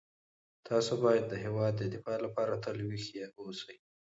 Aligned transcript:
تاسو 0.67 0.93
باید 1.03 1.25
د 1.27 1.33
هیواد 1.43 1.73
د 1.77 1.83
دفاع 1.93 2.17
لپاره 2.25 2.53
تل 2.63 2.77
ویښ 2.89 3.07
اوسئ. 3.41 3.75